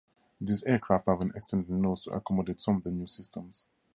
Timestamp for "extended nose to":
1.35-2.13